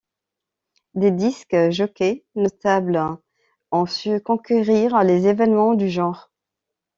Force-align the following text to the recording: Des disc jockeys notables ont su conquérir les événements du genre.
Des 0.95 1.11
disc 1.11 1.55
jockeys 1.69 2.23
notables 2.33 3.03
ont 3.71 3.85
su 3.85 4.19
conquérir 4.19 5.03
les 5.03 5.27
événements 5.27 5.75
du 5.75 5.89
genre. 5.91 6.31